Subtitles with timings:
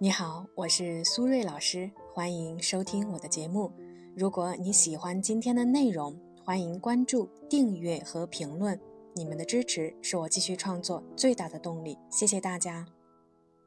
[0.00, 3.70] 你好，我是苏瑞老师，欢迎收听我的节目。
[4.16, 8.78] 如果你喜欢今天的内容，欢迎关注、订阅和评论。
[9.14, 12.84] 你们的支持是我继续创作最大的动力，谢谢大家。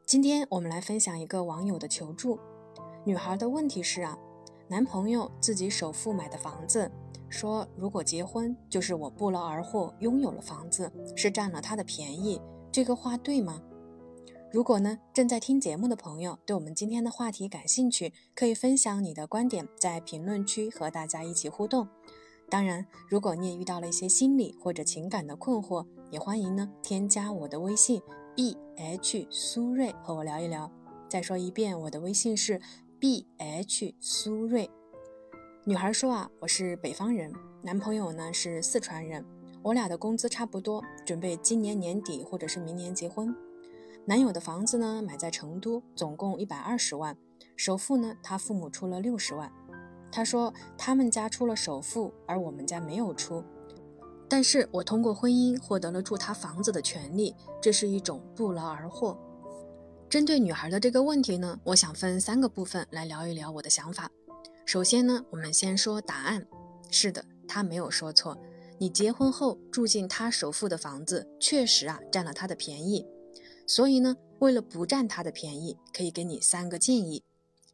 [0.05, 2.37] 今天我们来分享一个网友的求助。
[3.05, 4.19] 女孩的问题是啊，
[4.67, 6.91] 男朋友自己首付买的房子，
[7.29, 13.61] 说如果结婚就是我不劳而获拥有了房子，是占了他的便宜，这个话对吗？
[14.49, 21.85] 如果呢，正在听节目的朋友对我们今天的话题感兴趣，可以分享你的观点，在评论区和大家一起互动。
[22.49, 28.01] 当然，如果你也遇到了一些心理或者情感的困惑，也欢迎呢添加我的微信
[28.35, 30.71] b h 苏瑞和我聊一聊。
[31.09, 32.61] 再说一遍，我的微信是
[32.99, 34.69] b h 苏瑞。
[35.65, 39.25] 女孩说啊，我是北方人，男朋友呢是四川人，
[39.61, 43.35] 我俩的工资差不多，准备今年年底或者是明年结婚。
[44.09, 47.17] 男友的房子呢，买在成都，总共一百二十万，
[47.57, 49.51] 首付呢，他父母出了六十万。
[50.09, 53.43] 他说他们家出了首付，而我们家没有出。
[54.29, 59.17] 但是我通过婚姻获得了住他房子的权利，这是一种不劳而获。
[60.07, 64.09] 针对女孩的这个问题呢，我想分三个部分来聊一聊我的想法。
[64.65, 66.47] 首先呢，我们先说答案。
[66.89, 68.37] 是的，他没有说错，
[68.79, 73.05] 你结婚后住进他首付的房子，确实啊占了他的便宜。
[73.67, 77.21] 所以呢，为了不占他的便宜，可以给你三个建议：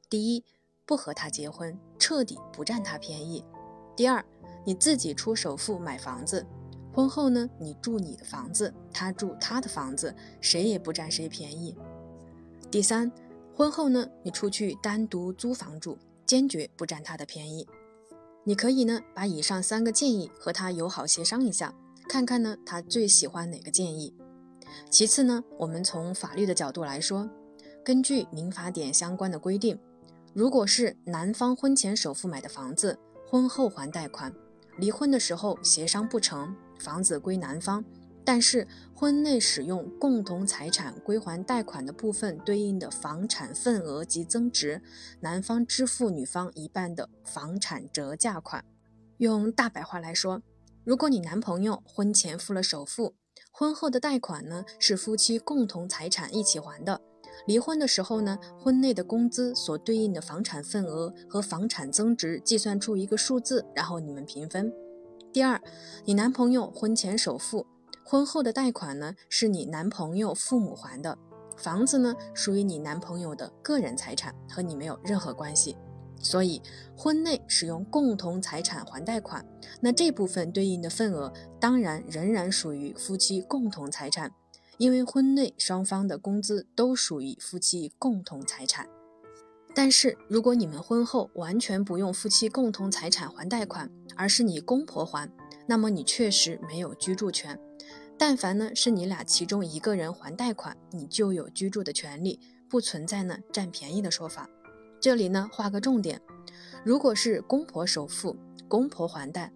[0.10, 0.44] 第一，
[0.86, 3.46] 不和他结婚，彻底不占他便宜；
[3.96, 4.26] 第二，
[4.66, 6.46] 你自己出首付买房子，
[6.92, 11.76] 婚后呢，你住你的房子，他住他的房子，谁也不占谁便宜；
[12.72, 13.12] 第三，
[13.56, 17.68] 婚后呢，你出去单独租房住，坚决不占他的便宜。
[18.46, 21.76] 你可以呢，把以上三个建议和他友好协商一下，
[22.10, 24.16] 看看呢，他最喜欢哪个建议。
[24.90, 27.30] 其次呢，我们从法律的角度来说，
[27.84, 29.80] 根据民法典相关的规定，
[30.34, 34.34] 如果是男方婚前首付买的房子，婚后还贷款，
[34.78, 37.84] 离婚的时候协商不成，房子归男方，
[38.24, 44.82] 但是婚内使用共同财产归还贷款的部分对应的房产份额及增值，
[45.20, 48.64] 男方支付女方一半的房产折价款。
[49.18, 50.42] 用大白话来说，
[50.84, 53.16] 如果你男朋友婚前付了首付，
[53.56, 57.00] 婚后的贷款呢，是夫妻共同财产一起还的。
[57.46, 64.74] 离婚的时候呢，婚内的工资所对应的房产份额和房产增值计算出一个数字，然后你们平分。
[65.32, 65.62] 第二，
[66.04, 67.68] 你男朋友婚前首付，
[68.04, 71.16] 婚后的贷款呢，是你男朋友父母还的。
[71.56, 75.78] 房子呢，属于你男朋友的个人财产，和你没有任何关系。
[76.24, 76.62] 所以，
[76.98, 79.46] 婚内使用共同财产还贷款，
[79.82, 84.32] 那这部分对应的份额当然仍然属于夫妻共同财产，
[84.78, 88.88] 因为婚内双方的工资都属于夫妻共同财产。
[89.76, 95.30] 但是，如果你们婚后完全不用夫妻共同财产还贷款，而是你公婆还，
[95.68, 97.60] 那么你确实没有居住权。
[98.18, 102.40] 但凡呢是你俩其中一个人还贷款，你就有居住的权利，
[102.70, 104.48] 不存在呢占便宜的说法。
[105.04, 106.22] 这里呢，画个重点，
[106.82, 108.38] 如果是公婆首付，
[108.70, 109.52] 公婆还贷，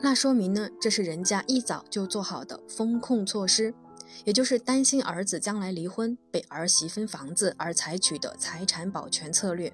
[0.00, 3.74] 那说明呢，这是人家一早就做好的风控措施，
[4.24, 9.70] 也就是担心儿子将来离婚被儿媳分房子而采取的财产保全策略。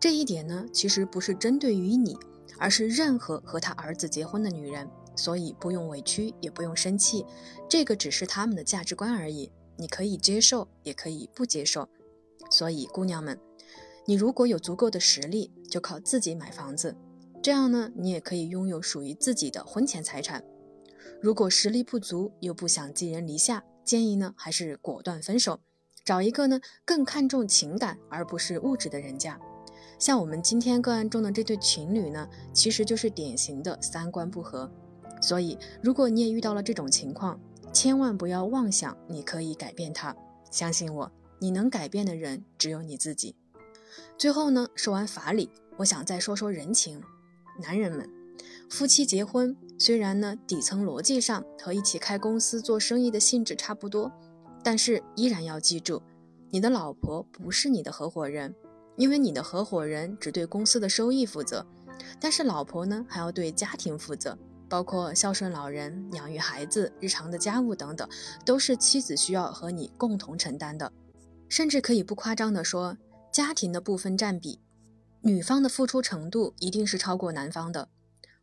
[0.00, 2.16] 这一点呢，其实不是针对于你，
[2.58, 7.26] 而是任何和他儿子结婚的女人，所以不用委屈，也不用生气，
[7.68, 11.86] 这个只是他们的价值观而已，你可以接受，也可以不接受。
[12.50, 13.38] 所以，姑娘们。
[14.06, 16.94] 你如果有足够的实力，就靠自己买房子，
[17.42, 20.44] 这样呢，你也可以拥有属于自己的婚前财产。
[21.22, 25.60] 如果实力不足，又不想寄人篱下，建议呢还是果断分手，
[26.04, 29.40] 找一个呢更看重情感而不是物质的人家。
[29.98, 34.70] 像我们今天个案中的这对情侣呢，其实就是典型的三观不合。
[35.22, 37.40] 所以，如果你也遇到了这种情况，
[37.72, 40.14] 千万不要妄想你可以改变他。
[40.50, 43.34] 相信我，你能改变的人只有你自己。
[44.16, 47.02] 最后呢，说完法理，我想再说说人情。
[47.60, 48.08] 男人们，
[48.68, 54.10] 夫妻结婚虽然呢底层逻辑上和一起开公司做生意的性质差不多，
[54.62, 56.02] 但是依然要记住，
[56.50, 58.54] 你的老婆不是你的合伙人，
[58.96, 61.64] 因为你的合伙人只对公司的收益负责，
[62.20, 64.36] 但是老婆呢还要对家庭负责，
[64.68, 68.08] 包括孝顺老人、养育孩子、日常的家务等等，
[68.44, 70.92] 都是妻子需要和你共同承担的，
[71.48, 72.96] 甚至可以不夸张地说。
[73.34, 74.60] 家庭的部分占比，
[75.22, 77.88] 女方的付出程度一定是超过男方的。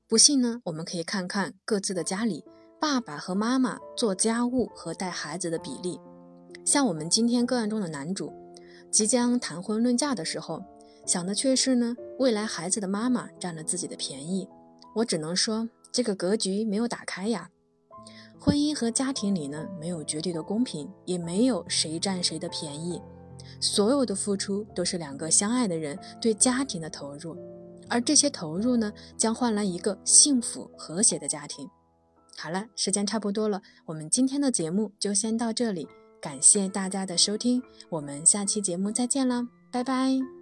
[0.06, 2.44] 不信呢，我们可以看看各自的家里，
[2.78, 5.98] 爸爸和妈妈做家务和带孩子的比例。
[6.66, 8.34] 像我们今天个案中的男主，
[8.92, 10.62] 即将谈婚论嫁的时候，
[11.06, 14.46] 想的却是呢，未来孩子的妈妈占了自己的便宜。
[14.96, 17.50] 我只能说，这个格局没有打开呀。
[18.38, 23.02] 婚姻和家庭里呢，没有绝对的公平，也没有谁占谁的便宜。
[23.60, 27.36] 所有的付出都是两个相爱的人对家庭的投入，
[27.90, 31.70] 而这些投入呢，将换来一个幸福和谐的家庭。
[32.38, 35.88] 好了，时间差不多了，我们今天的节目就先到这里，
[36.22, 40.41] 感谢大家的收听，我们下期节目再见啦，拜拜。